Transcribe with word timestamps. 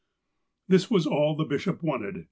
This 0.67 0.89
was 0.89 1.05
all 1.05 1.35
the 1.35 1.45
bishop 1.45 1.83
wanted. 1.83 2.17